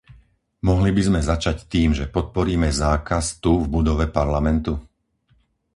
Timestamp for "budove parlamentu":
3.73-4.73